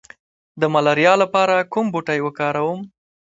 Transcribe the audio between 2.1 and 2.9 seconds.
وکاروم؟